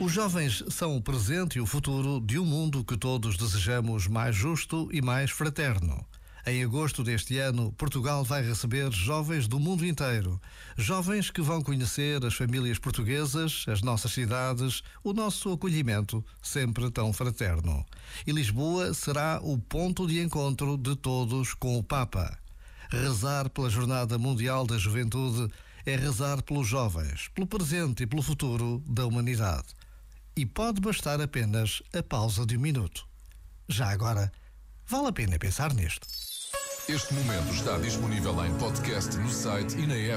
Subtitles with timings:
[0.00, 4.34] Os jovens são o presente e o futuro de um mundo que todos desejamos mais
[4.34, 6.04] justo e mais fraterno.
[6.44, 10.40] Em agosto deste ano, Portugal vai receber jovens do mundo inteiro.
[10.76, 17.12] Jovens que vão conhecer as famílias portuguesas, as nossas cidades, o nosso acolhimento, sempre tão
[17.12, 17.86] fraterno.
[18.26, 22.41] E Lisboa será o ponto de encontro de todos com o Papa.
[22.92, 25.50] Rezar pela Jornada Mundial da Juventude
[25.86, 29.68] é rezar pelos jovens, pelo presente e pelo futuro da humanidade.
[30.36, 33.08] E pode bastar apenas a pausa de um minuto.
[33.66, 34.30] Já agora,
[34.86, 36.06] vale a pena pensar nisto.
[36.86, 40.10] Este momento está disponível em podcast no site e na app.